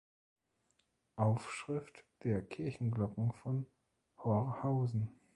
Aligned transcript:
Aufschrift 1.17 2.03
der 2.23 2.41
Kirchenglocken 2.41 3.33
von 3.33 3.67
Horhausen 4.17 5.09